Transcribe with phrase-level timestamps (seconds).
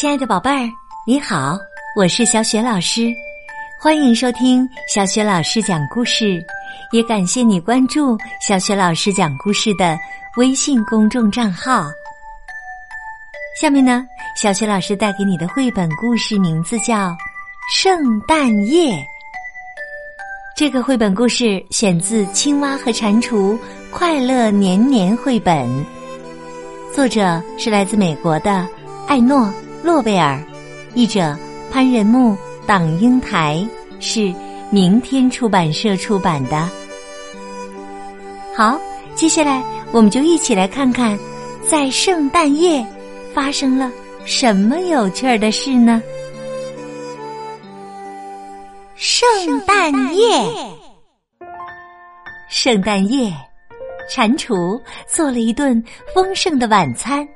[0.00, 0.66] 亲爱的宝贝儿，
[1.06, 1.58] 你好，
[1.94, 3.12] 我是小雪老师，
[3.78, 6.42] 欢迎收听小雪老师讲故事，
[6.90, 9.98] 也感谢你关注小雪老师讲故事的
[10.38, 11.84] 微信公众账号。
[13.60, 14.02] 下面呢，
[14.34, 17.10] 小雪老师带给你的绘本故事名字叫
[17.70, 18.94] 《圣诞夜》。
[20.56, 23.54] 这个绘本故事选自《青蛙和蟾蜍
[23.90, 25.68] 快乐年年》绘本，
[26.90, 28.66] 作者是来自美国的
[29.06, 29.52] 艾诺。
[29.82, 30.38] 诺贝尔，
[30.94, 31.36] 译者
[31.70, 33.66] 潘仁木、党英台
[33.98, 34.32] 是
[34.70, 36.68] 明天出版社出版的。
[38.54, 38.78] 好，
[39.14, 39.62] 接下来
[39.92, 41.18] 我们就一起来看看，
[41.66, 42.84] 在圣诞夜
[43.32, 43.90] 发生了
[44.24, 46.02] 什么有趣儿的事呢？
[48.96, 49.26] 圣
[49.66, 50.28] 诞夜，
[52.50, 53.32] 圣诞夜，
[54.10, 55.82] 蟾蜍做了一顿
[56.14, 57.26] 丰盛的晚餐。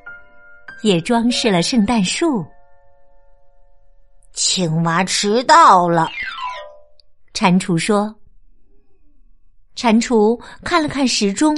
[0.85, 2.45] 也装饰了圣诞树。
[4.35, 6.11] 青蛙迟到了，
[7.33, 8.15] 蟾蜍说。
[9.75, 11.57] 蟾蜍看了看时钟，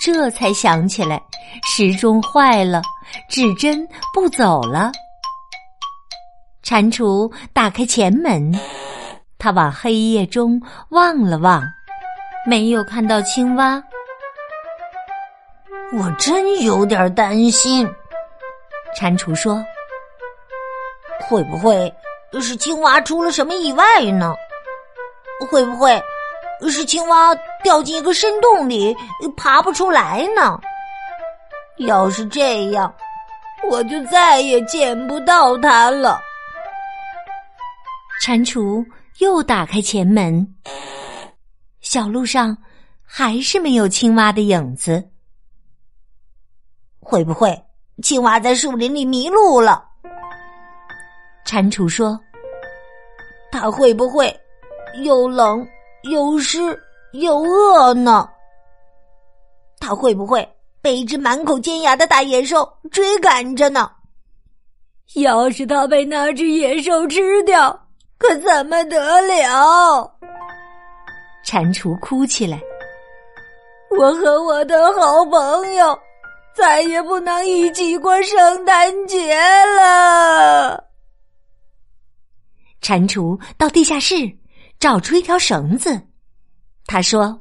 [0.00, 1.22] 这才想起来
[1.62, 2.82] 时钟坏了，
[3.30, 4.90] 指针不走了。
[6.64, 8.52] 蟾蜍打开前门，
[9.38, 11.62] 他往黑夜中望了望，
[12.44, 13.80] 没有看到青蛙。
[15.92, 17.88] 我真有点担心。
[18.98, 19.62] 蟾蜍说
[21.28, 21.92] ：“会不会
[22.40, 24.34] 是青蛙出了什么意外呢？
[25.50, 26.02] 会不会
[26.70, 28.96] 是青蛙掉进一个深洞里
[29.36, 30.58] 爬不出来呢？
[31.76, 32.94] 要是这样，
[33.70, 36.18] 我就再也见不到它了。”
[38.24, 38.84] 蟾蜍
[39.18, 40.56] 又打开前门，
[41.82, 42.56] 小路上
[43.04, 45.10] 还是没有青蛙的影子。
[46.98, 47.62] 会不会？
[48.02, 49.82] 青蛙在树林里迷路了，
[51.46, 52.20] 蟾蜍说
[53.50, 54.38] ：“它会不会
[55.02, 55.66] 又冷
[56.02, 56.78] 又湿
[57.12, 58.28] 又饿呢？
[59.80, 60.46] 它会不会
[60.82, 63.90] 被一只满口尖牙的大野兽追赶着呢？
[65.14, 67.72] 要是它被那只野兽吃掉，
[68.18, 70.12] 可怎么得了？”
[71.42, 72.60] 蟾蜍哭起来
[73.98, 75.98] ：“我和我的好朋友。”
[76.56, 79.36] 再也不能一起过圣诞节
[79.78, 80.82] 了。
[82.80, 84.14] 蟾蜍到地下室
[84.78, 86.00] 找出一条绳子，
[86.86, 87.38] 他说：“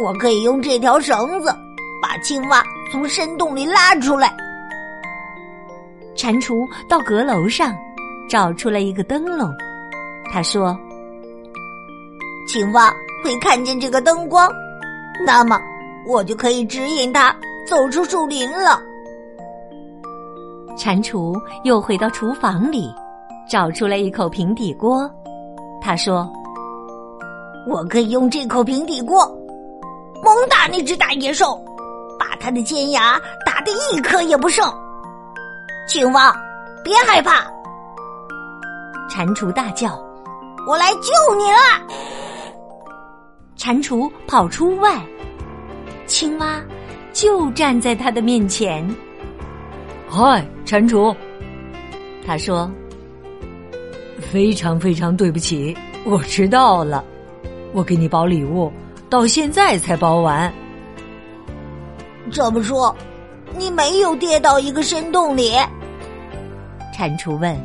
[0.00, 1.52] 我可以用这条绳子
[2.00, 2.62] 把青蛙
[2.92, 4.32] 从深洞里拉出来。”
[6.14, 6.54] 蟾蜍
[6.88, 7.76] 到阁楼上
[8.28, 9.52] 找出了一个灯笼，
[10.30, 10.78] 他说
[12.46, 12.94] ：“青蛙
[13.24, 14.48] 会看见这个灯光，
[15.24, 15.60] 那么
[16.06, 17.34] 我就可以指引它。”
[17.66, 18.80] 走出树林了。
[20.76, 21.34] 蟾蜍
[21.64, 22.92] 又回到厨房里，
[23.48, 25.10] 找出了一口平底锅。
[25.80, 26.30] 他说
[27.66, 29.24] ：“我可以用这口平底锅
[30.22, 31.58] 猛打那只大野兽，
[32.18, 34.70] 把它的尖牙打得一颗也不剩。”
[35.88, 36.34] 青蛙，
[36.82, 37.46] 别害怕！
[39.08, 39.98] 蟾蜍大叫
[40.66, 41.58] ：“我来救你了！”
[43.56, 45.00] 蟾蜍跑出屋外，
[46.06, 46.60] 青蛙。
[47.16, 48.86] 就站在他的面前。
[50.06, 51.16] 嗨，蟾蜍，
[52.26, 52.70] 他说
[54.30, 57.02] ：“非常非常对不起，我迟到了。
[57.72, 58.70] 我给你包礼物，
[59.08, 60.52] 到现在才包完。
[62.30, 62.94] 这么说，
[63.56, 65.54] 你没有跌到一个深洞里？”
[66.94, 67.58] 蟾蜍问。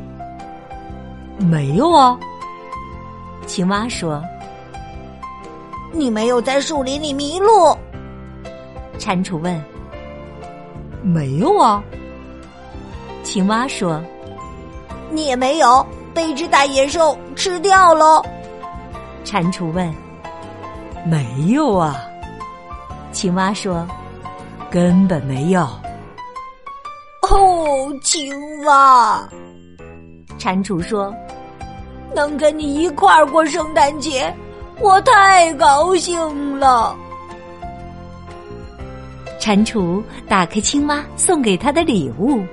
[1.38, 2.18] “没有啊。”
[3.46, 4.24] 青蛙说。
[5.92, 7.78] “你没有在树林里迷路？”
[9.02, 9.60] 蟾蜍问
[11.02, 11.84] ：“没有啊。”
[13.24, 14.00] 青蛙说
[15.10, 18.24] ：“你也没有被一只大野兽吃掉喽？”
[19.26, 19.92] 蟾蜍问
[21.04, 22.06] ：“没有啊。”
[23.12, 23.88] 青蛙说
[24.70, 25.68] ：“根本没有。”
[27.28, 28.32] 哦，青
[28.66, 29.28] 蛙，
[30.38, 31.12] 蟾蜍说
[32.14, 34.32] ：“能跟你一块儿过圣诞节，
[34.80, 36.96] 我太高兴了。”
[39.42, 42.46] 蟾蜍打开青蛙送给他的礼物，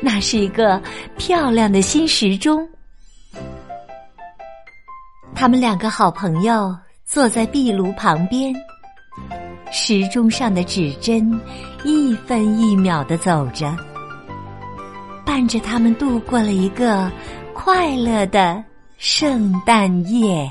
[0.00, 0.80] 那是一个
[1.16, 2.66] 漂亮的新时钟。
[5.34, 6.72] 他们两个好朋友
[7.04, 8.54] 坐在壁炉旁边，
[9.72, 11.38] 时钟上的指针
[11.82, 13.76] 一分一秒的走着，
[15.26, 17.10] 伴着他们度过了一个
[17.52, 18.62] 快乐的
[18.98, 20.48] 圣诞夜。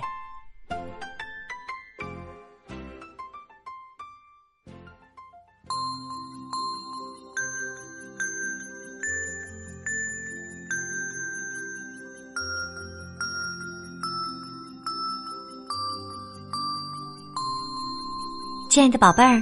[18.78, 19.42] 亲爱的宝贝儿，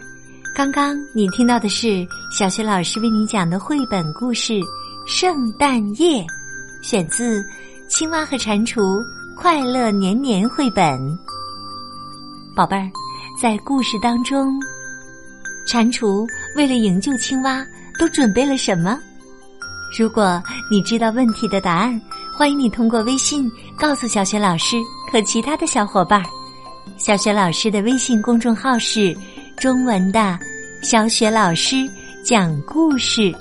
[0.55, 4.53] 刚刚你听到的是小学老师为你讲的绘本故事
[5.05, 6.23] 《圣诞夜》，
[6.81, 7.41] 选自
[7.89, 8.81] 《青蛙和蟾蜍
[9.35, 10.97] 快乐年年》绘本。
[12.55, 12.89] 宝贝儿，
[13.37, 14.57] 在故事当中，
[15.67, 17.61] 蟾蜍为了营救青蛙，
[17.99, 18.97] 都准备了什么？
[19.99, 20.41] 如果
[20.71, 22.01] 你知道问题的答案，
[22.33, 24.77] 欢迎你通过微信告诉小雪老师
[25.11, 26.23] 和其他的小伙伴。
[26.97, 29.15] 小雪老师的微信公众号是
[29.57, 30.37] 中文的
[30.81, 31.77] “小雪老师
[32.23, 33.33] 讲故事”。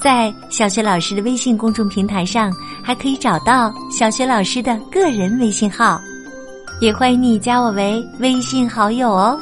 [0.00, 2.52] 在小雪老师的微信公众平台上，
[2.84, 6.00] 还可以找到小雪老师的个人微信号，
[6.80, 9.38] 也欢迎你加我为微信好友哦。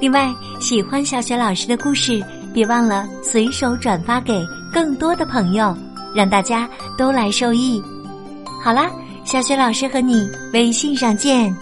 [0.00, 2.20] 另外，喜欢小雪老师的故事，
[2.52, 5.76] 别忘了随手转发给更多的朋友，
[6.12, 7.80] 让大家都来受益。
[8.64, 8.90] 好啦，
[9.24, 11.54] 小雪老师和你微信上见。